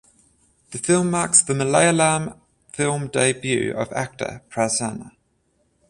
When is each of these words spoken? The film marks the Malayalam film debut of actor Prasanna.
The 0.71 0.79
film 0.79 1.11
marks 1.11 1.43
the 1.43 1.53
Malayalam 1.53 2.35
film 2.73 3.09
debut 3.09 3.71
of 3.75 3.93
actor 3.93 4.41
Prasanna. 4.49 5.11